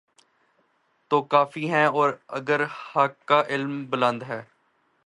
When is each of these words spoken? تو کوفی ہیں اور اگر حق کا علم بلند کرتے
تو 1.11 1.21
کوفی 1.21 1.69
ہیں 1.69 1.85
اور 1.85 2.09
اگر 2.27 2.61
حق 2.63 3.25
کا 3.25 3.41
علم 3.49 3.85
بلند 3.85 4.23
کرتے 4.23 4.49